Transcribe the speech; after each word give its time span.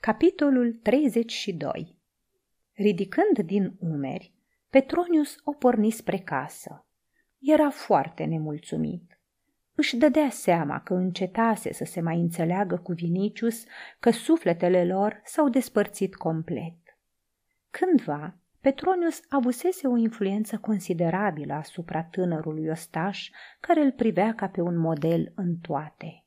Capitolul 0.00 0.72
32 0.82 1.96
Ridicând 2.72 3.38
din 3.44 3.76
umeri, 3.78 4.32
Petronius 4.70 5.36
o 5.44 5.52
porni 5.52 5.90
spre 5.90 6.18
casă. 6.18 6.86
Era 7.38 7.70
foarte 7.70 8.24
nemulțumit. 8.24 9.20
Își 9.74 9.96
dădea 9.96 10.30
seama 10.30 10.80
că 10.80 10.94
încetase 10.94 11.72
să 11.72 11.84
se 11.84 12.00
mai 12.00 12.20
înțeleagă 12.20 12.76
cu 12.76 12.92
Vinicius, 12.92 13.64
că 13.98 14.10
sufletele 14.10 14.84
lor 14.84 15.20
s-au 15.24 15.48
despărțit 15.48 16.14
complet. 16.14 16.78
Cândva, 17.70 18.36
Petronius 18.60 19.20
avusese 19.28 19.86
o 19.86 19.96
influență 19.96 20.58
considerabilă 20.58 21.52
asupra 21.52 22.04
tânărului 22.04 22.68
ostaș, 22.68 23.30
care 23.60 23.80
îl 23.80 23.92
privea 23.92 24.34
ca 24.34 24.48
pe 24.48 24.60
un 24.60 24.76
model 24.78 25.32
în 25.34 25.56
toate. 25.56 26.24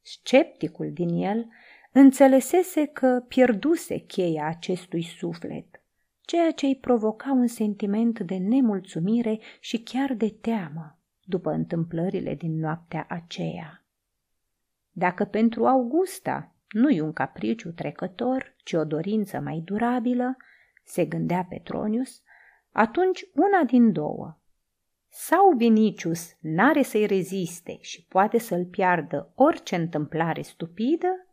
Scepticul 0.00 0.92
din 0.92 1.08
el 1.08 1.46
înțelesese 1.92 2.86
că 2.86 3.24
pierduse 3.28 3.98
cheia 3.98 4.46
acestui 4.46 5.02
suflet, 5.02 5.82
ceea 6.20 6.50
ce 6.50 6.66
îi 6.66 6.76
provoca 6.76 7.32
un 7.32 7.46
sentiment 7.46 8.20
de 8.20 8.36
nemulțumire 8.36 9.40
și 9.60 9.82
chiar 9.82 10.14
de 10.14 10.28
teamă 10.40 10.98
după 11.24 11.50
întâmplările 11.50 12.34
din 12.34 12.58
noaptea 12.58 13.06
aceea. 13.08 13.84
Dacă 14.90 15.24
pentru 15.24 15.66
Augusta 15.66 16.54
nu-i 16.68 17.00
un 17.00 17.12
capriciu 17.12 17.70
trecător, 17.70 18.54
ci 18.64 18.72
o 18.72 18.84
dorință 18.84 19.40
mai 19.40 19.62
durabilă, 19.64 20.36
se 20.84 21.04
gândea 21.04 21.46
Petronius, 21.48 22.22
atunci 22.72 23.24
una 23.34 23.64
din 23.66 23.92
două. 23.92 24.38
Sau 25.08 25.52
Vinicius 25.56 26.36
n-are 26.40 26.82
să-i 26.82 27.06
reziste 27.06 27.78
și 27.80 28.06
poate 28.08 28.38
să-l 28.38 28.64
piardă 28.64 29.32
orice 29.34 29.76
întâmplare 29.76 30.42
stupidă, 30.42 31.26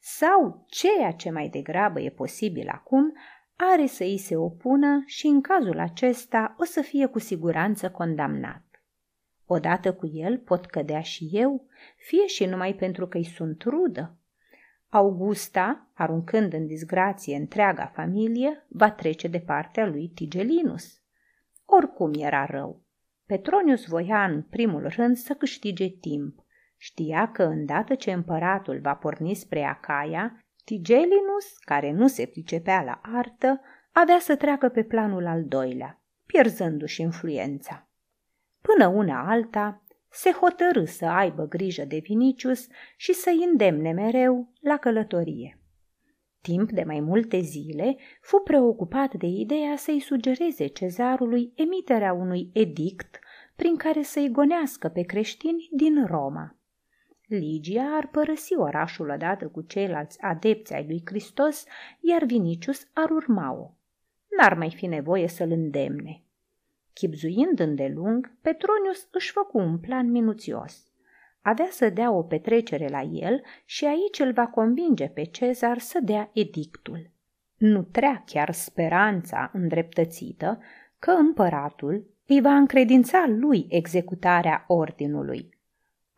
sau 0.00 0.64
ceea 0.66 1.12
ce 1.12 1.30
mai 1.30 1.48
degrabă 1.48 2.00
e 2.00 2.10
posibil 2.10 2.68
acum, 2.68 3.12
are 3.56 3.86
să 3.86 4.02
îi 4.02 4.18
se 4.18 4.36
opună 4.36 5.02
și 5.06 5.26
în 5.26 5.40
cazul 5.40 5.78
acesta 5.78 6.54
o 6.58 6.64
să 6.64 6.80
fie 6.80 7.06
cu 7.06 7.18
siguranță 7.18 7.90
condamnat. 7.90 8.64
Odată 9.46 9.94
cu 9.94 10.10
el 10.12 10.38
pot 10.38 10.66
cădea 10.66 11.00
și 11.00 11.28
eu, 11.32 11.66
fie 11.96 12.26
și 12.26 12.44
numai 12.44 12.74
pentru 12.74 13.06
că 13.06 13.16
îi 13.16 13.24
sunt 13.24 13.62
rudă. 13.62 14.14
Augusta, 14.88 15.90
aruncând 15.94 16.52
în 16.52 16.66
disgrație 16.66 17.36
întreaga 17.36 17.86
familie, 17.94 18.66
va 18.68 18.90
trece 18.90 19.28
de 19.28 19.38
partea 19.38 19.86
lui 19.86 20.08
Tigelinus. 20.08 21.00
Oricum 21.64 22.12
era 22.18 22.44
rău. 22.44 22.82
Petronius 23.26 23.86
voia 23.86 24.24
în 24.24 24.42
primul 24.42 24.88
rând 24.88 25.16
să 25.16 25.34
câștige 25.34 25.88
timp. 25.88 26.44
Știa 26.82 27.30
că 27.32 27.42
îndată 27.42 27.94
ce 27.94 28.12
împăratul 28.12 28.78
va 28.82 28.94
porni 28.94 29.34
spre 29.34 29.64
Acaia, 29.64 30.44
Tigelinus, 30.64 31.58
care 31.64 31.92
nu 31.92 32.06
se 32.06 32.26
pricepea 32.26 32.82
la 32.82 33.00
artă, 33.02 33.60
avea 33.92 34.18
să 34.18 34.36
treacă 34.36 34.68
pe 34.68 34.82
planul 34.82 35.26
al 35.26 35.44
doilea, 35.44 36.02
pierzându-și 36.26 37.00
influența. 37.00 37.88
Până 38.60 38.86
una 38.86 39.30
alta, 39.30 39.84
se 40.10 40.30
hotărâ 40.30 40.84
să 40.84 41.06
aibă 41.06 41.44
grijă 41.44 41.84
de 41.84 41.98
Vinicius 41.98 42.66
și 42.96 43.12
să-i 43.12 43.46
îndemne 43.50 43.92
mereu 43.92 44.52
la 44.60 44.76
călătorie. 44.76 45.60
Timp 46.40 46.70
de 46.70 46.82
mai 46.82 47.00
multe 47.00 47.40
zile, 47.40 47.96
fu 48.20 48.38
preocupat 48.38 49.14
de 49.14 49.26
ideea 49.26 49.76
să-i 49.76 50.00
sugereze 50.00 50.66
cezarului 50.66 51.52
emiterea 51.54 52.12
unui 52.12 52.50
edict 52.52 53.18
prin 53.56 53.76
care 53.76 54.02
să-i 54.02 54.30
gonească 54.30 54.88
pe 54.88 55.02
creștini 55.02 55.68
din 55.72 56.06
Roma. 56.06 56.54
Ligia 57.32 57.96
ar 57.96 58.06
părăsi 58.06 58.54
orașul 58.56 59.10
odată 59.10 59.48
cu 59.48 59.60
ceilalți 59.60 60.20
adepți 60.20 60.74
ai 60.74 60.84
lui 60.86 61.02
Hristos, 61.04 61.64
iar 62.00 62.24
Vinicius 62.24 62.86
ar 62.92 63.10
urma-o. 63.10 63.70
N-ar 64.36 64.54
mai 64.54 64.70
fi 64.70 64.86
nevoie 64.86 65.28
să-l 65.28 65.50
îndemne. 65.50 66.22
Chipzuind 66.92 67.58
îndelung, 67.58 68.32
Petronius 68.40 69.08
își 69.10 69.30
făcu 69.30 69.58
un 69.58 69.78
plan 69.78 70.10
minuțios. 70.10 70.90
Avea 71.40 71.68
să 71.70 71.88
dea 71.88 72.10
o 72.10 72.22
petrecere 72.22 72.88
la 72.88 73.00
el 73.00 73.42
și 73.64 73.84
aici 73.84 74.18
îl 74.18 74.32
va 74.32 74.46
convinge 74.46 75.06
pe 75.06 75.24
Cezar 75.24 75.78
să 75.78 75.98
dea 76.02 76.30
edictul. 76.32 77.10
Nu 77.56 77.82
trea 77.82 78.22
chiar 78.26 78.52
speranța 78.52 79.50
îndreptățită 79.52 80.62
că 80.98 81.10
împăratul 81.10 82.06
îi 82.26 82.40
va 82.40 82.54
încredința 82.54 83.26
lui 83.28 83.66
executarea 83.68 84.64
ordinului. 84.66 85.58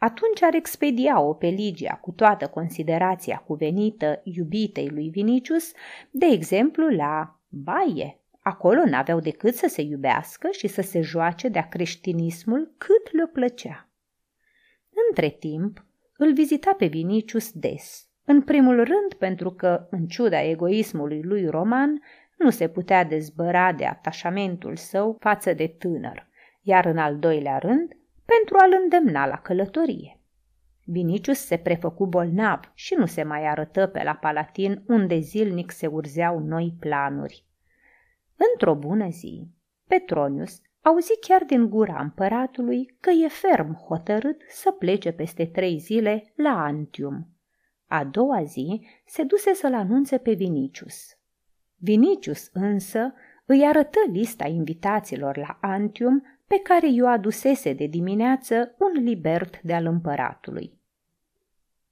Atunci 0.02 0.42
ar 0.42 0.54
expedia-o 0.54 1.34
pe 1.34 1.46
Ligia 1.46 1.94
cu 1.94 2.10
toată 2.10 2.46
considerația 2.46 3.36
cuvenită 3.46 4.20
iubitei 4.24 4.88
lui 4.88 5.08
Vinicius, 5.08 5.72
de 6.10 6.26
exemplu 6.26 6.88
la 6.88 7.40
baie 7.48 8.20
Acolo 8.40 8.84
n-aveau 8.84 9.20
decât 9.20 9.54
să 9.54 9.66
se 9.68 9.82
iubească 9.82 10.48
și 10.50 10.66
să 10.66 10.82
se 10.82 11.00
joace 11.00 11.48
de-a 11.48 11.68
creștinismul 11.68 12.74
cât 12.78 13.12
le 13.12 13.26
plăcea. 13.26 13.88
Între 15.08 15.28
timp, 15.28 15.84
îl 16.16 16.32
vizita 16.32 16.74
pe 16.78 16.86
Vinicius 16.86 17.52
des, 17.52 18.08
în 18.24 18.42
primul 18.42 18.76
rând 18.76 19.14
pentru 19.18 19.50
că, 19.50 19.86
în 19.90 20.06
ciuda 20.06 20.42
egoismului 20.42 21.22
lui 21.22 21.46
roman, 21.46 22.02
nu 22.38 22.50
se 22.50 22.68
putea 22.68 23.04
dezbăra 23.04 23.72
de 23.72 23.84
atașamentul 23.84 24.76
său 24.76 25.16
față 25.20 25.52
de 25.52 25.66
tânăr, 25.66 26.28
iar 26.62 26.84
în 26.84 26.98
al 26.98 27.18
doilea 27.18 27.58
rând, 27.58 27.96
pentru 28.24 28.56
a-l 28.58 28.78
îndemna 28.82 29.26
la 29.26 29.36
călătorie. 29.36 30.20
Vinicius 30.84 31.38
se 31.38 31.56
prefăcu 31.56 32.06
bolnav 32.06 32.72
și 32.74 32.94
nu 32.94 33.06
se 33.06 33.22
mai 33.22 33.46
arătă 33.46 33.86
pe 33.86 34.02
la 34.02 34.14
Palatin 34.14 34.82
unde 34.86 35.18
zilnic 35.18 35.70
se 35.70 35.86
urzeau 35.86 36.38
noi 36.38 36.76
planuri. 36.80 37.46
Într-o 38.52 38.74
bună 38.74 39.08
zi, 39.08 39.48
Petronius 39.86 40.60
auzi 40.80 41.18
chiar 41.20 41.44
din 41.44 41.68
gura 41.68 42.00
împăratului 42.00 42.96
că 43.00 43.10
e 43.10 43.28
ferm 43.28 43.74
hotărât 43.74 44.42
să 44.48 44.70
plece 44.70 45.12
peste 45.12 45.46
trei 45.46 45.78
zile 45.78 46.32
la 46.36 46.62
Antium. 46.62 47.26
A 47.86 48.04
doua 48.04 48.42
zi 48.42 48.86
se 49.06 49.22
duse 49.22 49.54
să-l 49.54 49.74
anunțe 49.74 50.18
pe 50.18 50.32
Vinicius. 50.32 51.16
Vinicius 51.76 52.50
însă 52.52 53.12
îi 53.44 53.66
arătă 53.66 53.98
lista 54.12 54.46
invitaților 54.46 55.36
la 55.36 55.58
Antium 55.60 56.22
pe 56.52 56.58
care 56.58 56.88
i-o 56.88 57.08
adusese 57.08 57.72
de 57.72 57.86
dimineață 57.86 58.74
un 58.78 59.02
libert 59.02 59.60
de-al 59.60 59.86
împăratului. 59.86 60.80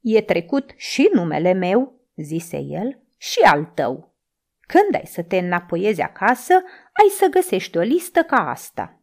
E 0.01 0.23
trecut 0.23 0.73
și 0.77 1.11
numele 1.13 1.53
meu, 1.53 2.01
zise 2.17 2.59
el, 2.59 2.99
și 3.17 3.41
al 3.41 3.65
tău. 3.65 4.15
Când 4.61 4.95
ai 4.95 5.07
să 5.07 5.23
te 5.23 5.39
înapoiezi 5.39 6.01
acasă, 6.01 6.53
ai 6.93 7.09
să 7.11 7.27
găsești 7.31 7.77
o 7.77 7.81
listă 7.81 8.23
ca 8.23 8.37
asta. 8.37 9.01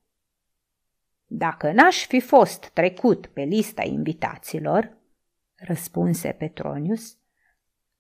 Dacă 1.26 1.72
n-aș 1.72 2.06
fi 2.06 2.20
fost 2.20 2.70
trecut 2.70 3.28
pe 3.28 3.42
lista 3.42 3.84
invitaților, 3.84 4.98
răspunse 5.56 6.32
Petronius, 6.32 7.18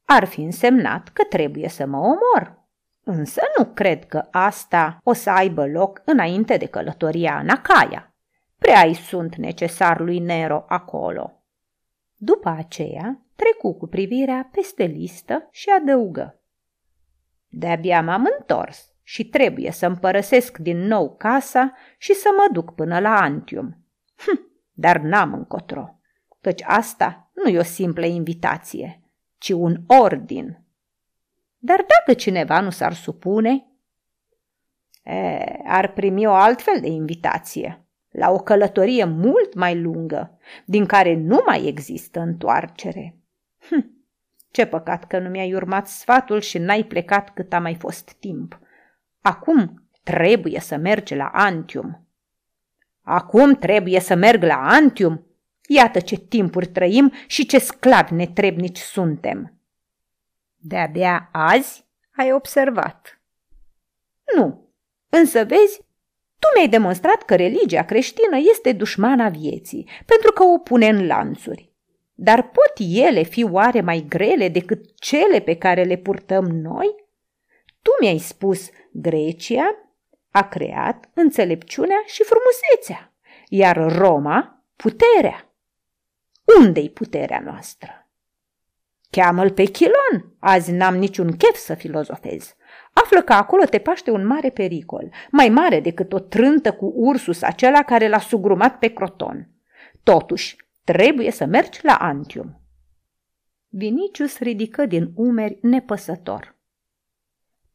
ar 0.06 0.26
fi 0.26 0.42
însemnat 0.42 1.10
că 1.10 1.24
trebuie 1.24 1.70
să 1.70 1.86
mă 1.86 1.98
omor. 1.98 2.57
Însă 3.10 3.42
nu 3.58 3.66
cred 3.66 4.06
că 4.06 4.28
asta 4.32 5.00
o 5.04 5.14
să 5.14 5.30
aibă 5.30 5.68
loc 5.68 6.02
înainte 6.06 6.58
de 6.58 6.66
călătoria 6.66 7.40
în 7.40 7.50
Acaia. 7.50 8.16
Prea-i 8.58 8.94
sunt 8.94 9.36
necesar 9.36 10.00
lui 10.00 10.20
Nero 10.20 10.66
acolo. 10.68 11.44
După 12.16 12.50
aceea, 12.50 13.22
trecu 13.36 13.74
cu 13.74 13.88
privirea 13.88 14.50
peste 14.52 14.84
listă 14.84 15.48
și 15.52 15.70
adăugă. 15.70 16.42
De-abia 17.48 18.02
m-am 18.02 18.30
întors 18.40 18.94
și 19.04 19.26
trebuie 19.26 19.72
să 19.72 19.86
împărăsesc 19.86 20.58
din 20.58 20.78
nou 20.78 21.16
casa 21.16 21.74
și 21.98 22.14
să 22.14 22.30
mă 22.36 22.48
duc 22.54 22.76
până 22.76 23.00
la 23.00 23.22
Antium. 23.22 23.86
Hm, 24.18 24.52
dar 24.74 24.98
n-am 24.98 25.34
încotro, 25.34 26.00
căci 26.42 26.62
asta 26.66 27.32
nu 27.34 27.50
e 27.50 27.60
o 27.60 27.64
simplă 27.64 28.06
invitație, 28.06 29.02
ci 29.38 29.50
un 29.50 29.78
ordin. 29.88 30.62
Dar 31.58 31.86
dacă 31.88 32.20
cineva 32.20 32.60
nu 32.60 32.70
s-ar 32.70 32.94
supune, 32.94 33.66
e, 35.04 35.44
ar 35.64 35.94
primi 35.94 36.26
o 36.26 36.34
altfel 36.34 36.80
de 36.82 36.88
invitație, 36.88 37.86
la 38.10 38.32
o 38.32 38.38
călătorie 38.38 39.06
mult 39.06 39.54
mai 39.54 39.82
lungă, 39.82 40.40
din 40.66 40.86
care 40.86 41.16
nu 41.16 41.44
mai 41.46 41.66
există 41.66 42.20
întoarcere. 42.20 43.18
Hm, 43.70 43.98
ce 44.52 44.66
păcat 44.66 45.06
că 45.06 45.20
nu 45.20 45.30
mi-ai 45.30 45.54
urmat 45.54 45.88
sfatul 45.88 46.42
și 46.42 46.58
n-ai 46.58 46.84
plecat 46.84 47.34
cât 47.34 47.54
a 47.54 47.60
mai 47.60 47.76
fost 47.76 48.12
timp. 48.20 48.60
Acum 49.22 49.90
trebuie 50.04 50.60
să 50.60 50.78
mergi 50.78 51.16
la 51.16 51.30
Antium. 51.34 52.08
Acum 53.02 53.54
trebuie 53.54 54.00
să 54.00 54.16
merg 54.16 54.44
la 54.44 54.68
Antium? 54.68 55.26
Iată 55.68 56.00
ce 56.00 56.16
timpuri 56.16 56.68
trăim 56.68 57.14
și 57.28 57.46
ce 57.46 57.60
sclavi 57.60 58.14
netrebnici 58.14 58.78
suntem. 58.78 59.57
De-abia 60.68 61.30
azi 61.32 61.86
ai 62.16 62.32
observat. 62.32 63.22
Nu, 64.36 64.74
însă 65.10 65.44
vezi, 65.44 65.82
tu 66.40 66.48
mi-ai 66.56 66.68
demonstrat 66.68 67.24
că 67.24 67.36
religia 67.36 67.84
creștină 67.86 68.38
este 68.38 68.72
dușmana 68.72 69.30
vieții, 69.30 69.90
pentru 70.06 70.32
că 70.32 70.44
o 70.44 70.58
pune 70.58 70.88
în 70.88 71.06
lanțuri. 71.06 71.72
dar 72.20 72.42
pot 72.42 72.74
ele 72.78 73.24
fi 73.24 73.44
oare 73.44 73.82
mai 73.82 74.06
grele 74.10 74.50
decât 74.50 75.00
cele 75.00 75.40
pe 75.40 75.56
care 75.58 75.84
le 75.84 75.96
purtăm 75.96 76.44
noi? 76.44 76.96
Tu 77.82 77.92
mi-ai 78.00 78.18
spus, 78.18 78.70
Grecia 78.92 79.76
a 80.32 80.48
creat 80.48 81.10
înțelepciunea 81.14 82.04
și 82.06 82.24
frumusețea, 82.24 83.14
iar 83.48 83.98
Roma 83.98 84.66
puterea. 84.76 85.54
Unde-i 86.60 86.90
puterea 86.90 87.40
noastră? 87.40 88.08
Cheamă-l 89.10 89.52
pe 89.52 89.64
Chilon, 89.64 90.37
azi 90.48 90.72
n-am 90.72 90.98
niciun 90.98 91.32
chef 91.32 91.56
să 91.56 91.74
filozofez. 91.74 92.56
Află 92.94 93.22
că 93.22 93.34
acolo 93.34 93.64
te 93.64 93.80
paște 93.80 94.12
un 94.12 94.26
mare 94.26 94.50
pericol, 94.50 95.10
mai 95.32 95.50
mare 95.50 95.80
decât 95.80 96.14
o 96.14 96.20
trântă 96.20 96.72
cu 96.72 96.94
ursus 96.96 97.42
acela 97.42 97.84
care 97.84 98.08
l-a 98.08 98.20
sugrumat 98.20 98.80
pe 98.80 98.88
Croton. 98.88 99.50
Totuși, 100.04 100.56
trebuie 100.84 101.32
să 101.32 101.46
mergi 101.46 101.80
la 101.84 101.96
Antium. 101.96 102.62
Vinicius 103.68 104.40
ridică 104.40 104.86
din 104.86 105.12
umeri 105.16 105.58
nepăsător. 105.62 106.56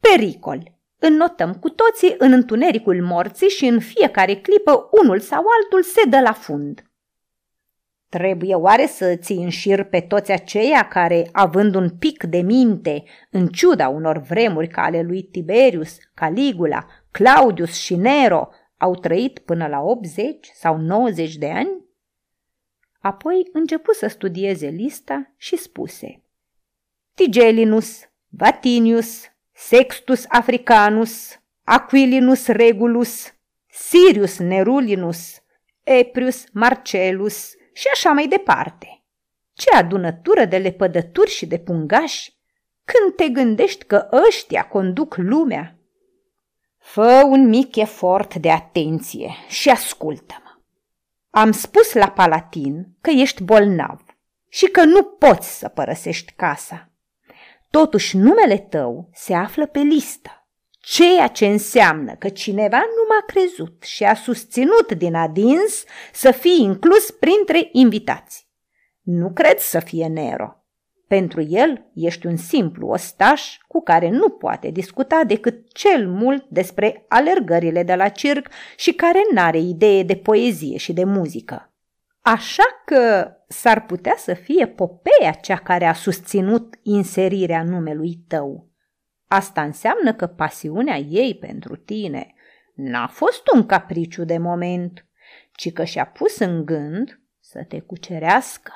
Pericol! 0.01 0.77
Înnotăm 0.99 1.55
cu 1.55 1.69
toții 1.69 2.15
în 2.19 2.33
întunericul 2.33 3.03
morții 3.03 3.49
și 3.49 3.67
în 3.67 3.81
fiecare 3.81 4.35
clipă 4.35 4.89
unul 5.03 5.21
sau 5.21 5.45
altul 5.61 5.83
se 5.83 6.09
dă 6.09 6.21
la 6.21 6.33
fund. 6.33 6.92
Trebuie 8.19 8.55
oare 8.55 8.87
să 8.87 9.17
ții 9.17 9.43
în 9.43 9.49
șir 9.49 9.85
pe 9.85 10.01
toți 10.01 10.33
aceia 10.33 10.89
care, 10.89 11.29
având 11.33 11.75
un 11.75 11.91
pic 11.91 12.25
de 12.25 12.41
minte, 12.41 13.05
în 13.31 13.47
ciuda 13.47 13.89
unor 13.89 14.19
vremuri 14.19 14.69
ca 14.69 14.83
ale 14.83 15.03
lui 15.03 15.23
Tiberius, 15.23 15.97
Caligula, 16.15 16.87
Claudius 17.11 17.75
și 17.75 17.95
Nero, 17.95 18.49
au 18.77 18.95
trăit 18.95 19.39
până 19.39 19.67
la 19.67 19.81
80 19.81 20.51
sau 20.55 20.77
90 20.77 21.37
de 21.37 21.51
ani? 21.51 21.85
Apoi 23.01 23.49
începu 23.53 23.93
să 23.93 24.07
studieze 24.07 24.67
lista 24.67 25.33
și 25.37 25.57
spuse 25.57 26.23
Tigelinus, 27.15 28.01
Vatinius, 28.29 29.23
Sextus 29.53 30.25
Africanus, 30.29 31.41
Aquilinus 31.65 32.47
Regulus, 32.47 33.35
Sirius 33.67 34.39
Nerulinus, 34.39 35.43
Eprius 35.83 36.45
Marcellus 36.53 37.55
și 37.73 37.89
așa 37.93 38.11
mai 38.11 38.29
departe. 38.29 39.03
Ce 39.53 39.75
adunătură 39.75 40.45
de 40.45 40.59
lepădături 40.59 41.31
și 41.31 41.47
de 41.47 41.59
pungași! 41.59 42.41
Când 42.85 43.17
te 43.17 43.29
gândești 43.29 43.85
că 43.85 44.09
ăștia 44.29 44.69
conduc 44.69 45.17
lumea? 45.17 45.77
Fă 46.79 47.23
un 47.25 47.49
mic 47.49 47.77
efort 47.77 48.35
de 48.35 48.51
atenție 48.51 49.35
și 49.49 49.71
ascultă-mă. 49.71 50.61
Am 51.31 51.51
spus 51.51 51.93
la 51.93 52.11
Palatin 52.11 52.97
că 53.01 53.11
ești 53.11 53.43
bolnav 53.43 54.01
și 54.49 54.67
că 54.67 54.85
nu 54.85 55.03
poți 55.03 55.59
să 55.59 55.69
părăsești 55.69 56.33
casa. 56.33 56.91
Totuși 57.71 58.17
numele 58.17 58.59
tău 58.59 59.09
se 59.13 59.35
află 59.35 59.67
pe 59.67 59.79
listă, 59.79 60.42
ceea 60.85 61.27
ce 61.27 61.47
înseamnă 61.47 62.15
că 62.15 62.29
cineva 62.29 62.79
nu 62.79 63.05
m-a 63.09 63.25
crezut 63.27 63.83
și 63.83 64.05
a 64.05 64.15
susținut 64.15 64.93
din 64.93 65.15
adins 65.15 65.85
să 66.13 66.31
fii 66.31 66.63
inclus 66.63 67.11
printre 67.11 67.69
invitați. 67.73 68.49
Nu 69.03 69.31
cred 69.33 69.59
să 69.59 69.81
fie 69.81 70.07
Nero. 70.07 70.57
Pentru 71.07 71.43
el 71.49 71.91
ești 71.95 72.27
un 72.27 72.37
simplu 72.37 72.89
ostaș 72.89 73.57
cu 73.69 73.83
care 73.83 74.09
nu 74.11 74.29
poate 74.29 74.71
discuta 74.71 75.25
decât 75.27 75.73
cel 75.73 76.09
mult 76.09 76.45
despre 76.49 77.05
alergările 77.09 77.83
de 77.83 77.95
la 77.95 78.09
circ 78.09 78.49
și 78.77 78.93
care 78.93 79.21
n-are 79.33 79.59
idee 79.59 80.03
de 80.03 80.17
poezie 80.17 80.77
și 80.77 80.93
de 80.93 81.05
muzică. 81.05 81.73
Așa 82.21 82.83
că 82.85 83.33
s-ar 83.49 83.87
putea 83.87 84.15
să 84.17 84.35
fie 84.35 84.67
Popeia 84.67 85.31
cea 85.43 85.57
care 85.57 85.85
a 85.85 85.93
susținut 85.93 86.75
inserirea 86.83 87.63
numelui 87.63 88.19
tău. 88.29 88.72
Asta 89.33 89.63
înseamnă 89.63 90.15
că 90.15 90.27
pasiunea 90.27 90.97
ei 90.97 91.35
pentru 91.35 91.77
tine 91.77 92.35
n-a 92.75 93.07
fost 93.07 93.43
un 93.55 93.67
capriciu 93.67 94.25
de 94.25 94.39
moment, 94.39 95.07
ci 95.53 95.73
că 95.73 95.85
și-a 95.85 96.07
pus 96.07 96.39
în 96.39 96.65
gând 96.65 97.21
să 97.41 97.65
te 97.69 97.81
cucerească. 97.81 98.73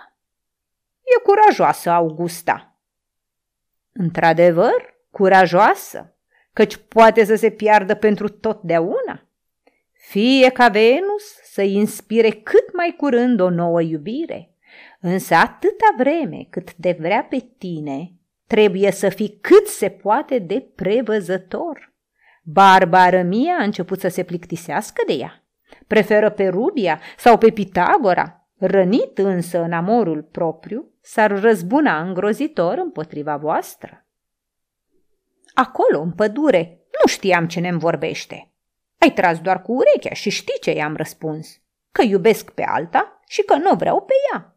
E 1.03 1.23
curajoasă, 1.23 1.91
Augusta. 1.91 2.79
Într-adevăr, 3.93 4.99
curajoasă, 5.11 6.14
căci 6.53 6.76
poate 6.76 7.25
să 7.25 7.35
se 7.35 7.50
piardă 7.50 7.94
pentru 7.94 8.29
totdeauna. 8.29 9.26
Fie 9.93 10.50
ca 10.50 10.69
Venus 10.69 11.25
să 11.43 11.62
inspire 11.62 12.31
cât 12.31 12.73
mai 12.73 12.94
curând 12.97 13.41
o 13.41 13.50
nouă 13.50 13.81
iubire, 13.81 14.55
însă 15.00 15.35
atâta 15.35 15.94
vreme 15.97 16.47
cât 16.50 16.75
de 16.75 16.97
vrea 17.00 17.25
pe 17.25 17.47
tine, 17.58 18.15
trebuie 18.46 18.90
să 18.90 19.08
fii 19.08 19.38
cât 19.40 19.66
se 19.66 19.88
poate 19.88 20.38
de 20.38 20.69
prevăzător. 20.75 21.94
Barbara 22.43 23.22
mia 23.22 23.56
a 23.58 23.62
început 23.62 24.00
să 24.00 24.08
se 24.08 24.22
plictisească 24.22 25.02
de 25.06 25.12
ea. 25.12 25.44
Preferă 25.87 26.31
pe 26.31 26.48
Rubia 26.48 27.00
sau 27.16 27.38
pe 27.38 27.50
Pitagora, 27.50 28.48
rănit 28.58 29.19
însă 29.19 29.62
în 29.62 29.72
amorul 29.72 30.22
propriu, 30.22 30.90
s-ar 31.00 31.40
răzbuna 31.40 32.00
îngrozitor 32.00 32.78
împotriva 32.78 33.37
voastră. 33.37 34.06
Acolo, 35.54 36.00
în 36.00 36.12
pădure, 36.12 36.81
nu 37.00 37.06
știam 37.08 37.46
ce 37.46 37.60
ne 37.60 37.72
vorbește. 37.76 38.50
Ai 38.98 39.12
tras 39.12 39.38
doar 39.40 39.62
cu 39.62 39.72
urechea 39.72 40.14
și 40.14 40.31
știi 40.31 40.58
ce 40.60 40.70
i-am 40.70 40.96
răspuns. 40.96 41.60
Că 41.93 42.02
iubesc 42.02 42.50
pe 42.50 42.62
alta 42.62 43.20
și 43.28 43.43
că 43.43 43.56
nu 43.56 43.75
vreau 43.75 44.00
pe 44.02 44.12
ea. 44.32 44.56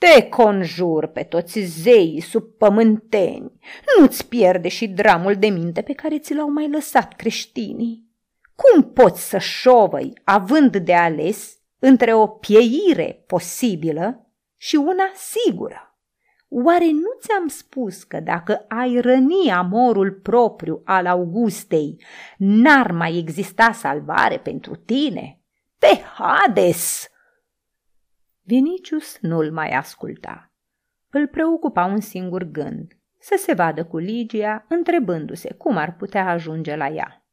Te 0.00 0.28
conjur 0.28 1.06
pe 1.06 1.22
toți 1.22 1.60
zeii 1.60 2.24
pământeni, 2.58 3.52
nu-ți 3.98 4.28
pierde 4.28 4.68
și 4.68 4.88
dramul 4.88 5.34
de 5.34 5.46
minte 5.46 5.82
pe 5.82 5.92
care 5.92 6.18
ți 6.18 6.34
l-au 6.34 6.50
mai 6.50 6.70
lăsat 6.70 7.16
creștinii. 7.16 8.08
Cum 8.54 8.92
poți 8.92 9.28
să 9.28 9.38
șovăi, 9.38 10.12
având 10.24 10.76
de 10.76 10.94
ales, 10.94 11.58
între 11.78 12.14
o 12.14 12.26
pieire 12.26 13.24
posibilă 13.26 14.32
și 14.56 14.76
una 14.76 15.10
sigură? 15.14 15.98
Oare 16.48 16.90
nu 16.90 17.18
ți-am 17.20 17.48
spus 17.48 18.02
că 18.02 18.20
dacă 18.20 18.64
ai 18.68 19.00
răni 19.00 19.50
amorul 19.52 20.12
propriu 20.12 20.82
al 20.84 21.06
Augustei, 21.06 22.02
n-ar 22.38 22.90
mai 22.90 23.16
exista 23.18 23.72
salvare 23.72 24.38
pentru 24.38 24.74
tine? 24.74 25.40
Te 25.78 26.00
Hades! 26.14 27.09
Vinicius 28.50 29.18
nu-l 29.20 29.52
mai 29.52 29.70
asculta. 29.70 30.52
Îl 31.10 31.26
preocupa 31.26 31.84
un 31.84 32.00
singur 32.00 32.42
gând, 32.42 32.98
să 33.18 33.34
se 33.38 33.52
vadă 33.52 33.84
cu 33.84 33.98
Ligia, 33.98 34.64
întrebându-se 34.68 35.54
cum 35.54 35.76
ar 35.76 35.96
putea 35.96 36.28
ajunge 36.28 36.76
la 36.76 36.88
ea. 36.88 37.24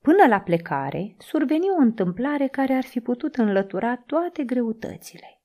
Până 0.00 0.26
la 0.28 0.40
plecare, 0.40 1.16
surveni 1.18 1.70
o 1.78 1.80
întâmplare 1.80 2.46
care 2.46 2.72
ar 2.72 2.84
fi 2.84 3.00
putut 3.00 3.36
înlătura 3.36 3.96
toate 3.96 4.44
greutățile. 4.44 5.40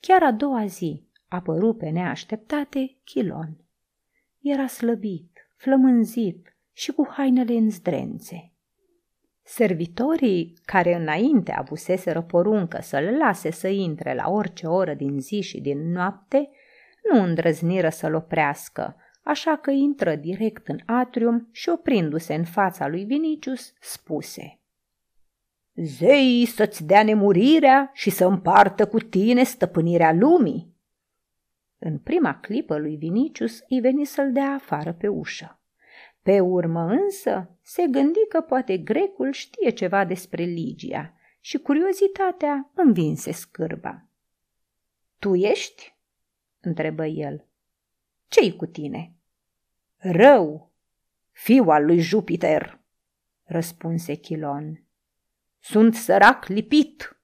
Chiar 0.00 0.22
a 0.22 0.32
doua 0.32 0.66
zi, 0.66 1.08
apăru 1.28 1.74
pe 1.74 1.88
neașteptate 1.88 2.98
Chilon. 3.04 3.56
Era 4.40 4.66
slăbit, 4.66 5.50
flămânzit 5.56 6.56
și 6.72 6.92
cu 6.92 7.08
hainele 7.10 7.54
în 7.54 7.70
zdrențe. 7.70 8.52
Servitorii, 9.50 10.58
care 10.64 10.94
înainte 10.94 11.52
avuseseră 11.52 12.22
poruncă 12.22 12.78
să-l 12.82 13.04
lase 13.18 13.50
să 13.50 13.68
intre 13.68 14.14
la 14.14 14.30
orice 14.30 14.66
oră 14.66 14.94
din 14.94 15.20
zi 15.20 15.40
și 15.40 15.60
din 15.60 15.90
noapte, 15.90 16.50
nu 17.12 17.22
îndrăzniră 17.22 17.88
să-l 17.88 18.14
oprească, 18.14 18.96
așa 19.22 19.56
că 19.56 19.70
intră 19.70 20.14
direct 20.14 20.68
în 20.68 20.78
atrium 20.86 21.48
și 21.52 21.68
oprindu-se 21.68 22.34
în 22.34 22.44
fața 22.44 22.88
lui 22.88 23.04
Vinicius, 23.04 23.72
spuse 23.80 24.60
Zeii 25.74 26.46
să-ți 26.46 26.84
dea 26.84 27.02
nemurirea 27.02 27.90
și 27.94 28.10
să 28.10 28.24
împartă 28.24 28.86
cu 28.86 28.98
tine 28.98 29.42
stăpânirea 29.42 30.12
lumii. 30.12 30.74
În 31.78 31.98
prima 31.98 32.38
clipă 32.40 32.76
lui 32.76 32.96
Vinicius 32.96 33.60
îi 33.68 33.80
veni 33.80 34.04
să-l 34.04 34.32
dea 34.32 34.52
afară 34.52 34.92
pe 34.92 35.08
ușă. 35.08 35.60
Pe 36.28 36.40
urmă 36.40 36.80
însă 36.80 37.50
se 37.62 37.86
gândi 37.90 38.26
că 38.28 38.40
poate 38.40 38.76
grecul 38.76 39.32
știe 39.32 39.70
ceva 39.70 40.04
despre 40.04 40.42
Ligia 40.42 41.14
și 41.40 41.58
curiozitatea 41.58 42.70
învinse 42.74 43.32
scârba. 43.32 44.08
Tu 45.18 45.34
ești?" 45.34 45.96
întrebă 46.60 47.06
el. 47.06 47.46
Ce-i 48.26 48.56
cu 48.56 48.66
tine?" 48.66 49.14
Rău, 49.96 50.70
fiul 51.30 51.70
al 51.70 51.84
lui 51.84 51.98
Jupiter," 51.98 52.80
răspunse 53.44 54.14
Chilon. 54.14 54.82
Sunt 55.58 55.94
sărac 55.94 56.46
lipit. 56.46 57.20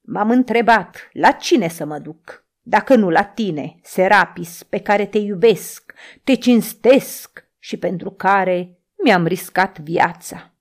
M-am 0.00 0.30
întrebat 0.30 1.08
la 1.12 1.32
cine 1.32 1.68
să 1.68 1.84
mă 1.84 1.98
duc 1.98 2.46
dacă 2.62 2.94
nu 2.94 3.10
la 3.10 3.24
tine, 3.24 3.78
Serapis, 3.82 4.62
pe 4.62 4.80
care 4.80 5.06
te 5.06 5.18
iubesc, 5.18 5.94
te 6.24 6.34
cinstesc 6.34 7.47
și 7.68 7.76
pentru 7.76 8.10
care 8.10 8.78
mi-am 9.04 9.26
riscat 9.26 9.78
viața. 9.78 10.52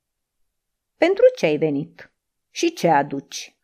Pentru 0.97 1.23
ce 1.37 1.45
ai 1.45 1.57
venit 1.57 2.11
și 2.49 2.73
ce 2.73 2.87
aduci? 2.87 3.55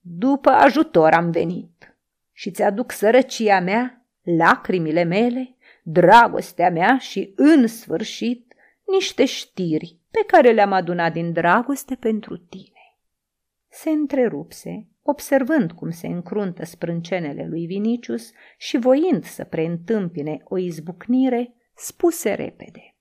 După 0.00 0.50
ajutor 0.50 1.12
am 1.12 1.30
venit 1.30 1.96
și 2.32 2.50
ți-aduc 2.50 2.92
sărăcia 2.92 3.60
mea, 3.60 4.06
lacrimile 4.22 5.02
mele, 5.02 5.56
dragostea 5.82 6.70
mea 6.70 6.98
și, 6.98 7.32
în 7.36 7.66
sfârșit, 7.66 8.54
niște 8.86 9.24
știri 9.24 9.98
pe 10.10 10.24
care 10.26 10.52
le-am 10.52 10.72
adunat 10.72 11.12
din 11.12 11.32
dragoste 11.32 11.94
pentru 11.94 12.36
tine. 12.36 12.96
Se 13.68 13.90
întrerupse, 13.90 14.86
observând 15.02 15.72
cum 15.72 15.90
se 15.90 16.06
încruntă 16.06 16.64
sprâncenele 16.64 17.46
lui 17.46 17.66
Vinicius 17.66 18.30
și 18.58 18.78
voind 18.78 19.24
să 19.24 19.44
preîntâmpine 19.44 20.40
o 20.44 20.58
izbucnire, 20.58 21.54
spuse 21.80 22.34
repede. 22.34 22.94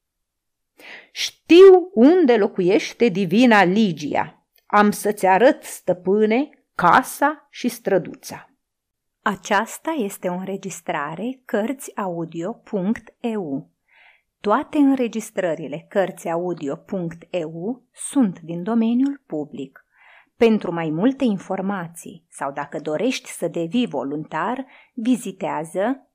Știu 1.12 1.90
unde 1.94 2.38
locuiește 2.38 3.08
divina 3.08 3.64
Ligia. 3.64 4.44
Am 4.66 4.92
să-ți 4.92 5.26
arăt, 5.26 5.64
stăpâne, 5.64 6.50
casa 6.76 7.48
și 7.50 7.68
străduța. 7.68 8.50
Aceasta 9.22 9.92
este 9.92 10.28
o 10.28 10.34
înregistrare 10.34 11.42
Cărțiaudio.eu. 11.46 13.70
Toate 14.42 14.78
înregistrările 14.78 15.86
Cărțiaudio.eu 15.90 17.84
sunt 17.92 18.40
din 18.40 18.64
domeniul 18.64 19.22
public. 19.26 19.86
Pentru 20.36 20.72
mai 20.72 20.90
multe 20.90 21.24
informații 21.24 22.26
sau 22.30 22.52
dacă 22.52 22.80
dorești 22.80 23.30
să 23.30 23.48
devii 23.48 23.88
voluntar, 23.88 24.66
vizitează 24.94 26.10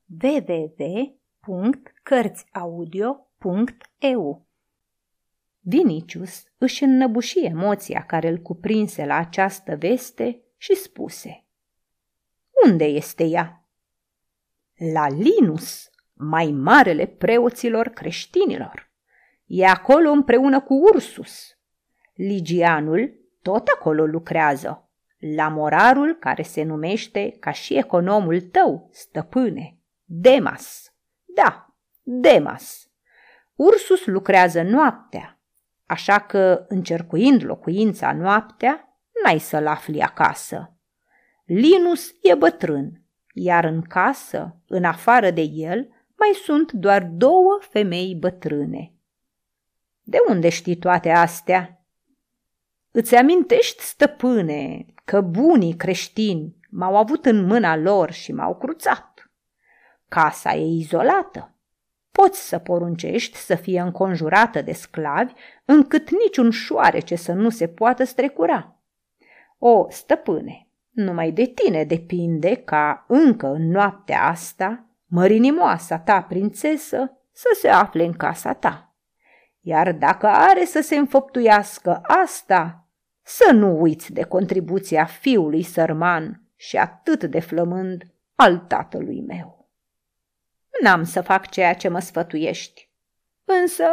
www.cărțiaudio.eu. 1.47 4.47
Vinicius 5.61 6.45
își 6.59 6.85
înnăbuși 6.85 7.45
emoția 7.45 8.05
care 8.07 8.29
îl 8.29 8.39
cuprinse 8.39 9.05
la 9.05 9.17
această 9.17 9.77
veste 9.77 10.43
și 10.57 10.75
spuse 10.75 11.45
Unde 12.65 12.85
este 12.85 13.25
ea? 13.25 13.69
La 14.93 15.09
Linus, 15.09 15.91
mai 16.13 16.51
marele 16.51 17.07
preoților 17.07 17.89
creștinilor. 17.89 18.93
E 19.47 19.67
acolo 19.67 20.11
împreună 20.11 20.61
cu 20.61 20.75
Ursus. 20.75 21.59
Ligianul 22.15 23.15
tot 23.43 23.69
acolo 23.69 24.05
lucrează, 24.05 24.89
la 25.19 25.49
morarul 25.49 26.15
care 26.15 26.43
se 26.43 26.63
numește 26.63 27.37
ca 27.41 27.51
și 27.51 27.77
economul 27.77 28.41
tău, 28.41 28.89
stăpâne, 28.93 29.79
Demas. 30.05 30.94
Da, 31.35 31.75
Demas. 32.03 32.89
Ursus 33.55 34.07
lucrează 34.07 34.63
noaptea, 34.63 35.41
așa 35.87 36.19
că, 36.19 36.65
încercuind 36.69 37.45
locuința 37.45 38.13
noaptea, 38.13 38.99
n-ai 39.25 39.39
să-l 39.39 39.67
afli 39.67 40.01
acasă. 40.01 40.77
Linus 41.45 42.11
e 42.23 42.35
bătrân, 42.35 43.03
iar 43.33 43.65
în 43.65 43.83
casă, 43.83 44.57
în 44.67 44.85
afară 44.85 45.31
de 45.31 45.41
el, 45.41 45.89
mai 46.17 46.33
sunt 46.43 46.73
doar 46.73 47.03
două 47.03 47.59
femei 47.61 48.15
bătrâne. 48.15 48.93
De 50.03 50.19
unde 50.29 50.49
știi 50.49 50.77
toate 50.77 51.11
astea? 51.11 51.87
Îți 52.91 53.15
amintești, 53.15 53.83
stăpâne, 53.83 54.87
că 55.05 55.21
bunii 55.21 55.77
creștini 55.77 56.57
m-au 56.71 56.97
avut 56.97 57.25
în 57.25 57.45
mâna 57.45 57.77
lor 57.77 58.11
și 58.11 58.33
m-au 58.33 58.57
cruțat. 58.57 59.14
Casa 60.15 60.53
e 60.53 60.67
izolată. 60.67 61.55
Poți 62.11 62.49
să 62.49 62.59
poruncești 62.59 63.37
să 63.37 63.55
fie 63.55 63.81
înconjurată 63.81 64.63
de 64.63 64.73
sclavi, 64.73 65.33
încât 65.65 66.11
niciun 66.11 66.51
șoarece 66.51 67.15
să 67.15 67.33
nu 67.33 67.51
se 67.51 67.69
poată 67.69 68.05
strecura. 68.05 68.77
O, 69.59 69.87
stăpâne, 69.89 70.69
numai 70.91 71.31
de 71.31 71.45
tine 71.45 71.85
depinde 71.85 72.55
ca 72.55 73.05
încă 73.09 73.47
în 73.47 73.71
noaptea 73.71 74.23
asta 74.23 74.87
mărinimoasa 75.07 75.99
ta 75.99 76.23
prințesă 76.23 77.19
să 77.33 77.49
se 77.61 77.69
afle 77.69 78.05
în 78.05 78.13
casa 78.13 78.53
ta. 78.53 78.95
Iar 79.61 79.93
dacă 79.93 80.27
are 80.27 80.65
să 80.65 80.81
se 80.81 80.97
înfăptuiască 80.97 82.01
asta, 82.03 82.87
să 83.23 83.53
nu 83.53 83.81
uiți 83.81 84.13
de 84.13 84.23
contribuția 84.23 85.05
fiului 85.05 85.63
sărman 85.63 86.43
și 86.57 86.77
atât 86.77 87.25
de 87.25 87.41
flămând 87.41 88.03
al 88.35 88.59
tatălui 88.59 89.21
meu. 89.21 89.64
N-am 90.83 91.05
să 91.05 91.21
fac 91.21 91.51
ceea 91.51 91.75
ce 91.75 91.89
mă 91.89 91.99
sfătuiești, 91.99 92.89
însă, 93.45 93.85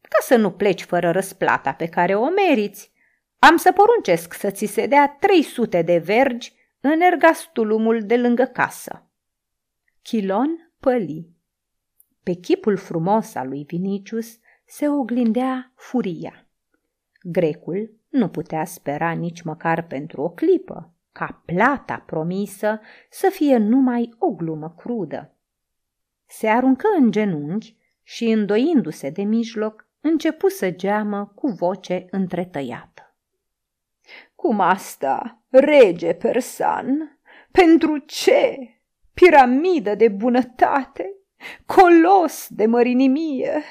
ca 0.00 0.18
să 0.20 0.36
nu 0.36 0.50
pleci 0.50 0.82
fără 0.82 1.10
răsplata 1.10 1.72
pe 1.72 1.86
care 1.86 2.14
o 2.14 2.28
meriți, 2.28 2.92
am 3.38 3.56
să 3.56 3.72
poruncesc 3.72 4.34
să 4.34 4.50
ți 4.50 4.66
se 4.66 4.86
dea 4.86 5.16
300 5.20 5.82
de 5.82 5.98
vergi 5.98 6.52
în 6.80 7.00
ergastulumul 7.00 8.02
de 8.02 8.16
lângă 8.16 8.44
casă. 8.44 9.10
Chilon 10.02 10.72
păli. 10.80 11.36
Pe 12.22 12.32
chipul 12.32 12.76
frumos 12.76 13.34
al 13.34 13.48
lui 13.48 13.64
Vinicius 13.64 14.38
se 14.64 14.88
oglindea 14.88 15.72
furia. 15.74 16.46
Grecul 17.22 17.98
nu 18.08 18.28
putea 18.28 18.64
spera 18.64 19.10
nici 19.10 19.42
măcar 19.42 19.86
pentru 19.86 20.22
o 20.22 20.30
clipă 20.30 20.92
ca 21.12 21.42
plata 21.44 22.02
promisă 22.06 22.80
să 23.10 23.28
fie 23.32 23.56
numai 23.56 24.14
o 24.18 24.30
glumă 24.30 24.74
crudă. 24.78 25.32
Se 26.28 26.48
aruncă 26.48 26.88
în 26.98 27.10
genunchi 27.10 27.76
și, 28.02 28.24
îndoindu-se 28.24 29.10
de 29.10 29.22
mijloc, 29.22 29.88
începu 30.00 30.48
să 30.48 30.70
geamă 30.70 31.32
cu 31.34 31.46
voce 31.46 32.06
întretăiată. 32.10 33.16
Cum 34.34 34.60
asta, 34.60 35.42
rege 35.48 36.12
persan? 36.12 37.18
Pentru 37.50 37.98
ce? 37.98 38.56
Piramidă 39.14 39.94
de 39.94 40.08
bunătate? 40.08 41.12
Colos 41.66 42.46
de 42.50 42.66
mărinimie? 42.66 43.62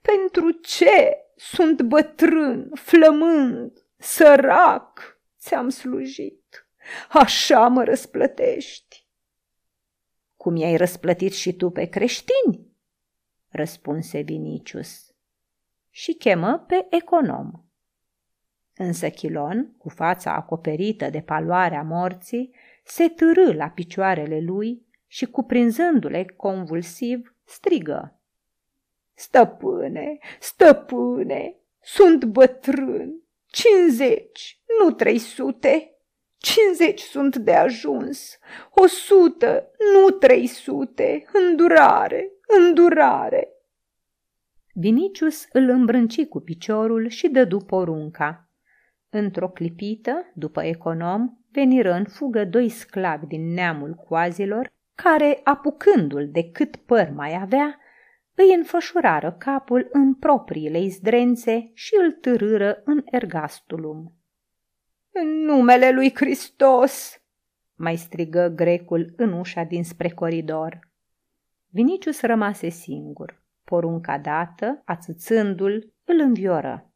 Pentru 0.00 0.50
ce 0.50 1.16
sunt 1.36 1.82
bătrân, 1.82 2.70
flămând, 2.74 3.86
sărac, 3.96 5.20
ți-am 5.38 5.68
slujit. 5.68 6.68
Așa 7.08 7.68
mă 7.68 7.84
răsplătești. 7.84 9.05
Cum 10.46 10.56
i-ai 10.56 10.76
răsplătit 10.76 11.32
și 11.32 11.52
tu 11.52 11.70
pe 11.70 11.84
creștini? 11.84 12.66
Răspunse 13.48 14.20
Vinicius 14.20 15.14
și 15.90 16.12
chemă 16.12 16.64
pe 16.66 16.86
econom. 16.90 17.50
Însă 18.76 19.08
Chilon, 19.10 19.74
cu 19.78 19.88
fața 19.88 20.34
acoperită 20.34 21.10
de 21.10 21.20
paloarea 21.20 21.82
morții, 21.82 22.54
se 22.84 23.08
târâ 23.08 23.52
la 23.52 23.68
picioarele 23.68 24.40
lui 24.40 24.86
și, 25.06 25.26
cuprinzându-le 25.26 26.24
convulsiv, 26.24 27.36
strigă. 27.44 28.20
Stăpâne, 29.14 30.18
stăpâne, 30.40 31.56
sunt 31.80 32.24
bătrân, 32.24 33.22
cincizeci, 33.46 34.60
nu 34.80 34.90
trei 34.90 35.18
sute. 35.18 35.95
Cincizeci 36.46 37.00
sunt 37.00 37.36
de 37.36 37.52
ajuns, 37.52 38.38
o 38.70 38.86
sută, 38.86 39.70
nu 39.92 40.10
trei 40.10 40.46
sute, 40.46 41.24
îndurare, 41.32 42.30
îndurare. 42.58 43.48
Vinicius 44.74 45.46
îl 45.52 45.68
îmbrânci 45.68 46.24
cu 46.24 46.40
piciorul 46.40 47.08
și 47.08 47.28
dădu 47.28 47.58
porunca. 47.58 48.50
Într-o 49.10 49.48
clipită, 49.48 50.32
după 50.34 50.62
econom, 50.62 51.30
veniră 51.52 51.92
în 51.92 52.04
fugă 52.04 52.44
doi 52.44 52.68
sclavi 52.68 53.26
din 53.26 53.52
neamul 53.52 53.94
coazilor, 53.94 54.72
care, 54.94 55.40
apucându-l 55.44 56.28
de 56.32 56.50
cât 56.50 56.76
păr 56.76 57.10
mai 57.14 57.38
avea, 57.40 57.78
îi 58.34 58.54
înfășurară 58.56 59.36
capul 59.38 59.88
în 59.92 60.14
propriile 60.14 60.80
izdrențe 60.80 61.70
și 61.74 61.94
îl 62.02 62.12
târâră 62.12 62.82
în 62.84 63.02
ergastulum. 63.04 64.15
În 65.22 65.28
numele 65.44 65.90
lui 65.90 66.14
Hristos!" 66.14 67.20
mai 67.74 67.96
strigă 67.96 68.48
grecul 68.48 69.12
în 69.16 69.32
ușa 69.32 69.62
dinspre 69.62 70.08
coridor. 70.08 70.90
Vinicius 71.68 72.20
rămase 72.20 72.68
singur. 72.68 73.42
Porunca 73.64 74.18
dată, 74.18 74.82
ațățându-l, 74.84 75.92
îl 76.04 76.20
învioră. 76.20 76.90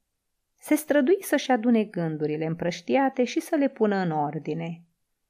Se 0.58 0.74
strădui 0.74 1.22
să-și 1.22 1.50
adune 1.50 1.84
gândurile 1.84 2.46
împrăștiate 2.46 3.24
și 3.24 3.40
să 3.40 3.56
le 3.56 3.68
pună 3.68 3.96
în 3.96 4.10
ordine. 4.10 4.82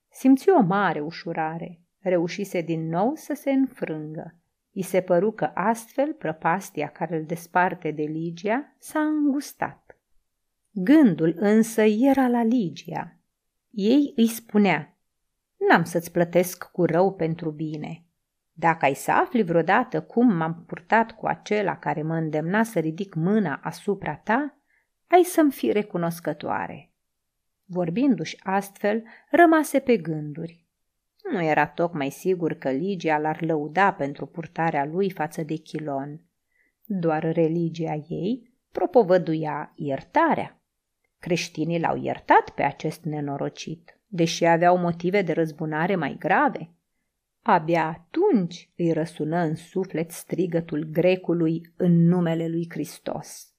Simți 0.09 0.50
o 0.50 0.61
mare 0.61 1.00
ușurare. 1.00 1.80
Reușise 1.99 2.61
din 2.61 2.88
nou 2.88 3.14
să 3.14 3.35
se 3.35 3.50
înfrângă. 3.50 4.35
I 4.70 4.82
se 4.82 5.00
păru 5.00 5.32
că 5.32 5.50
astfel 5.54 6.12
prăpastia 6.12 6.88
care 6.88 7.16
îl 7.16 7.25
desparte 7.25 7.90
de 7.90 8.02
Ligia 8.02 8.75
s-a 8.78 9.00
îngustat. 9.00 9.89
Gândul 10.73 11.35
însă 11.37 11.83
era 11.83 12.29
la 12.29 12.43
Ligia. 12.43 13.19
Ei 13.71 14.12
îi 14.17 14.27
spunea, 14.27 14.99
n-am 15.69 15.85
să-ți 15.85 16.12
plătesc 16.12 16.65
cu 16.65 16.85
rău 16.85 17.15
pentru 17.15 17.50
bine. 17.50 18.05
Dacă 18.53 18.85
ai 18.85 18.95
să 18.95 19.11
afli 19.11 19.43
vreodată 19.43 20.03
cum 20.03 20.37
m-am 20.37 20.65
purtat 20.67 21.12
cu 21.12 21.27
acela 21.27 21.77
care 21.77 22.03
mă 22.03 22.15
îndemna 22.15 22.62
să 22.62 22.79
ridic 22.79 23.15
mâna 23.15 23.61
asupra 23.62 24.17
ta, 24.17 24.59
ai 25.07 25.23
să-mi 25.23 25.53
fii 25.53 25.73
recunoscătoare. 25.73 26.93
Vorbindu-și 27.65 28.37
astfel, 28.43 29.05
rămase 29.31 29.79
pe 29.79 29.97
gânduri. 29.97 30.67
Nu 31.33 31.43
era 31.43 31.67
tocmai 31.67 32.11
sigur 32.11 32.53
că 32.53 32.71
Ligia 32.71 33.19
l-ar 33.19 33.43
lăuda 33.43 33.93
pentru 33.93 34.27
purtarea 34.27 34.85
lui 34.85 35.11
față 35.11 35.43
de 35.43 35.55
Chilon. 35.55 36.21
Doar 36.85 37.33
religia 37.33 38.05
ei 38.09 38.53
propovăduia 38.73 39.73
iertarea. 39.75 40.60
Creștinii 41.21 41.81
l-au 41.81 41.97
iertat 41.97 42.50
pe 42.50 42.62
acest 42.62 43.05
nenorocit, 43.05 43.99
deși 44.07 44.45
aveau 44.45 44.79
motive 44.79 45.23
de 45.23 45.33
răzbunare 45.33 45.95
mai 45.95 46.17
grave. 46.19 46.71
Abia 47.43 47.87
atunci 47.87 48.71
îi 48.77 48.93
răsună 48.93 49.39
în 49.39 49.55
suflet 49.55 50.11
strigătul 50.11 50.89
grecului 50.93 51.73
în 51.77 52.07
numele 52.07 52.49
lui 52.49 52.67
Hristos. 52.71 53.55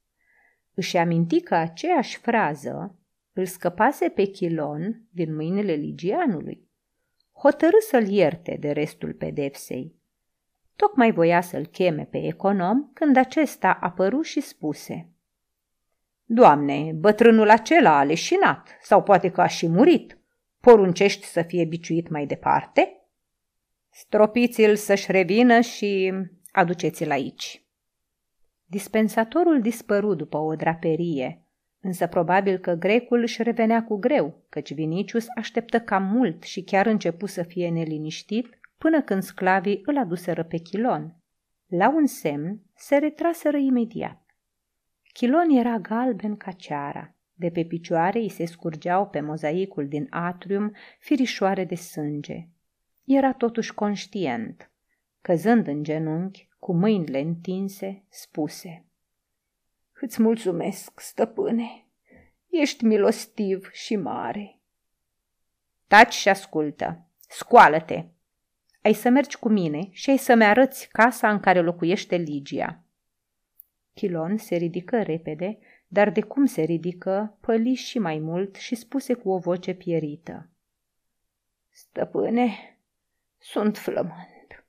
Își 0.74 0.98
aminti 0.98 1.42
că 1.42 1.56
aceeași 1.56 2.18
frază 2.18 2.96
îl 3.34 3.46
scăpase 3.46 4.10
pe 4.10 4.24
Chilon 4.24 5.02
din 5.10 5.36
mâinile 5.36 5.74
ligianului. 5.74 6.70
Hotărâ 7.34 7.78
să-l 7.90 8.08
ierte 8.08 8.58
de 8.60 8.72
restul 8.72 9.14
pedepsei. 9.14 9.96
Tocmai 10.76 11.12
voia 11.12 11.42
să-l 11.42 11.66
cheme 11.66 12.08
pe 12.12 12.18
econom 12.18 12.90
când 12.94 13.18
acesta 13.18 13.72
apăru 13.82 14.22
și 14.22 14.42
spuse 14.42 15.11
Doamne, 16.34 16.92
bătrânul 16.96 17.50
acela 17.50 17.98
a 17.98 18.04
leșinat 18.04 18.78
sau 18.82 19.04
poate 19.04 19.30
că 19.30 19.42
a 19.42 19.48
și 19.48 19.68
murit. 19.68 20.18
Poruncești 20.60 21.26
să 21.26 21.42
fie 21.42 21.66
biciuit 21.66 22.10
mai 22.10 22.26
departe?" 22.26 23.02
Stropiți-l 23.90 24.76
să-și 24.76 25.12
revină 25.12 25.60
și 25.60 26.14
aduceți-l 26.52 27.12
aici. 27.12 27.64
Dispensatorul 28.66 29.62
dispăru 29.62 30.14
după 30.14 30.38
o 30.38 30.56
draperie, 30.56 31.42
însă 31.82 32.08
probabil 32.08 32.58
că 32.58 32.74
grecul 32.74 33.22
își 33.22 33.44
revenea 33.44 33.84
cu 33.84 33.98
greu, 33.98 34.44
căci 34.50 34.74
Vinicius 34.74 35.26
așteptă 35.36 35.80
cam 35.80 36.04
mult 36.04 36.44
și 36.44 36.64
chiar 36.64 36.86
începu 36.86 37.26
să 37.26 37.44
fie 37.44 37.70
neliniștit 37.70 38.60
până 38.78 39.02
când 39.02 39.24
sclavii 39.24 39.82
îl 39.86 39.98
aduseră 39.98 40.44
pe 40.44 40.58
Chilon. 40.58 41.16
La 41.68 41.90
un 41.90 42.06
semn 42.06 42.60
se 42.76 42.98
retraseră 42.98 43.58
imediat. 43.58 44.21
Chilon 45.14 45.50
era 45.50 45.78
galben 45.78 46.38
ca 46.38 46.52
ceara. 46.52 47.16
De 47.34 47.50
pe 47.50 47.66
picioare 47.66 48.20
îi 48.20 48.30
se 48.30 48.46
scurgeau 48.46 49.10
pe 49.10 49.20
mozaicul 49.20 49.88
din 49.88 50.08
atrium 50.10 50.76
firișoare 51.00 51.66
de 51.66 51.76
sânge 51.76 52.48
era 53.14 53.34
totuși 53.34 53.74
conștient. 53.74 54.72
Căzând 55.22 55.68
în 55.68 55.84
genunchi, 55.84 56.50
cu 56.60 56.74
mâinile 56.74 57.20
întinse, 57.20 58.06
spuse 58.10 58.86
Îți 59.94 60.22
mulțumesc, 60.22 61.00
stăpâne, 61.00 61.88
ești 62.48 62.86
milostiv 62.86 63.70
și 63.72 63.96
mare. 63.96 64.60
Taci 65.88 66.14
și 66.14 66.30
ascultă, 66.30 67.08
scoală-te. 67.28 68.06
Ai 68.82 68.94
să 68.94 69.10
mergi 69.10 69.38
cu 69.38 69.50
mine 69.50 69.88
și 69.92 70.10
ai 70.10 70.18
să-mi 70.18 70.46
arăți 70.46 70.88
casa 70.92 71.30
în 71.32 71.40
care 71.40 71.62
locuiește 71.62 72.16
Ligia. 72.16 72.81
Chilon 73.94 74.38
se 74.38 74.56
ridică 74.56 75.02
repede, 75.02 75.60
dar 75.88 76.10
de 76.10 76.22
cum 76.22 76.46
se 76.46 76.62
ridică, 76.62 77.38
păli 77.42 77.74
și 77.74 78.00
mai 78.00 78.20
mult 78.20 78.56
și 78.56 78.76
spuse 78.76 79.14
cu 79.14 79.30
o 79.30 79.38
voce 79.38 79.74
pierită. 79.74 80.50
Stăpâne, 81.70 82.80
sunt 83.38 83.78
flămând. 83.78 84.66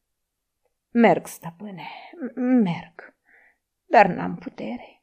Merg, 0.91 1.27
stăpâne, 1.27 1.89
merg, 2.35 3.15
dar 3.87 4.07
n-am 4.07 4.37
putere. 4.37 5.03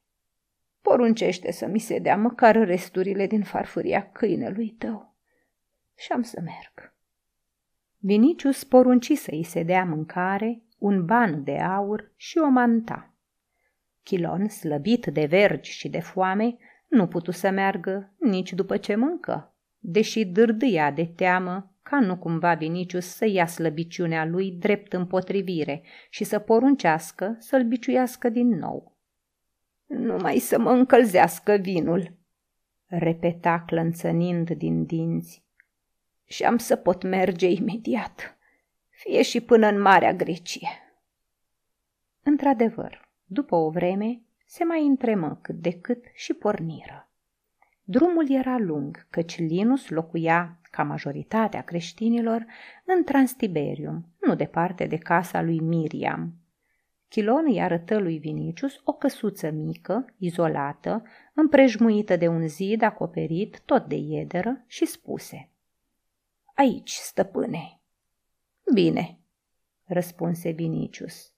Poruncește 0.81 1.51
să 1.51 1.65
mi 1.65 1.79
se 1.79 1.99
dea 1.99 2.17
măcar 2.17 2.55
resturile 2.55 3.27
din 3.27 3.43
farfuria 3.43 4.11
câinelui 4.11 4.69
tău 4.69 5.15
și 5.95 6.11
am 6.11 6.21
să 6.21 6.41
merg. 6.41 6.93
Vinicius 7.97 8.63
porunci 8.63 9.11
să-i 9.11 9.43
se 9.43 9.63
dea 9.63 9.85
mâncare, 9.85 10.61
un 10.77 11.05
ban 11.05 11.43
de 11.43 11.59
aur 11.59 12.11
și 12.15 12.37
o 12.37 12.47
manta. 12.47 13.13
Chilon, 14.09 14.47
slăbit 14.47 15.05
de 15.05 15.25
vergi 15.25 15.71
și 15.71 15.89
de 15.89 15.99
foame, 15.99 16.57
nu 16.87 17.07
putu 17.07 17.31
să 17.31 17.49
meargă 17.49 18.13
nici 18.19 18.53
după 18.53 18.77
ce 18.77 18.95
mâncă, 18.95 19.55
deși 19.77 20.25
dârdâia 20.25 20.91
de 20.91 21.05
teamă 21.05 21.75
ca 21.81 21.99
nu 21.99 22.17
cumva 22.17 22.53
Vinicius 22.53 23.05
să 23.05 23.25
ia 23.25 23.45
slăbiciunea 23.45 24.25
lui 24.25 24.51
drept 24.51 24.93
împotrivire 24.93 25.83
și 26.09 26.23
să 26.23 26.39
poruncească 26.39 27.35
să-l 27.39 27.63
biciuiască 27.63 28.29
din 28.29 28.47
nou. 28.47 28.97
Numai 29.85 30.37
să 30.37 30.59
mă 30.59 30.71
încălzească 30.71 31.55
vinul, 31.55 32.17
repeta 32.85 33.63
clănțănind 33.67 34.49
din 34.49 34.85
dinți, 34.85 35.43
și 36.25 36.43
am 36.43 36.57
să 36.57 36.75
pot 36.75 37.03
merge 37.03 37.49
imediat, 37.49 38.37
fie 38.89 39.21
și 39.21 39.41
până 39.41 39.67
în 39.67 39.81
Marea 39.81 40.13
Grecie. 40.13 40.69
Într-adevăr, 42.23 43.08
după 43.29 43.55
o 43.55 43.69
vreme, 43.69 44.21
se 44.45 44.63
mai 44.63 44.85
întremă 44.85 45.39
cât 45.41 45.55
de 45.55 45.71
cât 45.71 46.05
și 46.13 46.33
porniră. 46.33 47.09
Drumul 47.83 48.31
era 48.31 48.57
lung, 48.57 49.07
căci 49.09 49.37
Linus 49.37 49.89
locuia 49.89 50.59
ca 50.71 50.83
majoritatea 50.83 51.61
creștinilor, 51.61 52.45
în 52.85 53.03
Transtiberium, 53.03 54.05
nu 54.21 54.35
departe 54.35 54.85
de 54.85 54.97
casa 54.97 55.41
lui 55.41 55.59
Miriam. 55.59 56.33
Chilon 57.07 57.43
îi 57.47 57.61
arătă 57.61 57.97
lui 57.97 58.17
Vinicius 58.17 58.81
o 58.83 58.93
căsuță 58.93 59.49
mică, 59.49 60.13
izolată, 60.17 61.03
împrejmuită 61.33 62.15
de 62.15 62.27
un 62.27 62.47
zid 62.47 62.81
acoperit 62.81 63.61
tot 63.65 63.85
de 63.85 63.95
iederă 63.95 64.63
și 64.67 64.85
spuse 64.85 65.49
Aici, 66.53 66.91
stăpâne. 66.91 67.79
Bine, 68.73 69.19
răspunse 69.83 70.49
Vinicius. 70.49 71.33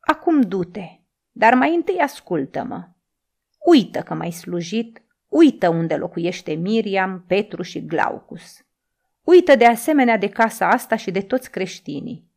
Acum 0.00 0.40
du-te, 0.40 1.01
dar 1.32 1.54
mai 1.54 1.74
întâi 1.74 1.98
ascultă-mă. 1.98 2.88
Uită 3.66 4.00
că 4.00 4.14
m-ai 4.14 4.30
slujit 4.30 5.02
Uită 5.32 5.68
unde 5.68 5.96
locuiește 5.96 6.52
Miriam, 6.52 7.24
Petru 7.26 7.62
și 7.62 7.86
Glaucus. 7.86 8.64
Uită 9.22 9.56
de 9.56 9.66
asemenea 9.66 10.16
de 10.16 10.28
casa 10.28 10.68
asta 10.68 10.96
și 10.96 11.10
de 11.10 11.20
toți 11.20 11.50
creștinii. 11.50 12.30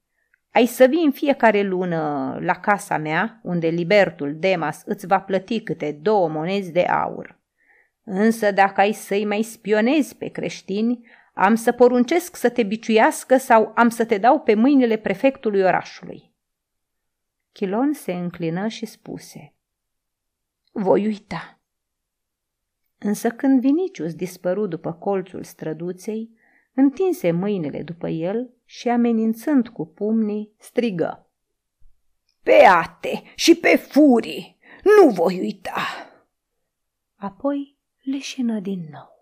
Ai 0.52 0.66
să 0.66 0.86
vii 0.86 1.04
în 1.06 1.12
fiecare 1.12 1.62
lună 1.62 2.38
la 2.42 2.54
casa 2.54 2.98
mea, 2.98 3.40
unde 3.44 3.68
libertul 3.68 4.36
Demas 4.40 4.82
îți 4.86 5.08
va 5.08 5.20
plăti 5.20 5.62
câte 5.62 5.98
două 6.02 6.30
monezi 6.30 6.72
de 6.72 6.82
aur. 6.82 7.40
Însă 8.04 8.52
dacă 8.52 8.82
ai 8.82 8.92
să-i 8.92 9.26
mai 9.26 9.42
spionezi 9.42 10.18
pe 10.18 10.28
creștini, 10.28 11.08
am 11.34 11.56
să 11.56 11.72
poruncesc 11.72 12.36
să 12.36 12.50
te 12.50 12.64
biciuiască 12.64 13.38
sau 13.38 13.72
am 13.76 13.90
să 13.90 14.06
te 14.06 14.18
dau 14.18 14.40
pe 14.40 14.54
mâinile 14.54 14.96
prefectului 14.96 15.62
orașului. 15.62 16.35
Chilon 17.56 17.94
se 17.94 18.14
înclină 18.14 18.68
și 18.68 18.86
spuse, 18.86 19.54
Voi 20.72 21.06
uita. 21.06 21.60
Însă 22.98 23.30
când 23.30 23.60
Vinicius 23.60 24.16
dispăru 24.16 24.68
după 24.68 24.94
colțul 24.94 25.44
străduței, 25.44 26.30
întinse 26.74 27.32
mâinile 27.32 27.84
după 27.84 28.08
el 28.08 28.54
și 28.66 28.90
amenințând 28.90 29.68
cu 29.68 29.86
pumnii, 29.86 30.54
strigă. 30.58 31.30
Pe 32.44 32.66
ate 32.66 33.24
și 33.36 33.56
pe 33.56 33.76
furii, 33.76 34.58
nu 34.84 35.10
voi 35.10 35.40
uita! 35.40 35.86
Apoi 37.16 37.78
leșină 38.04 38.60
din 38.60 38.88
nou. 38.92 39.15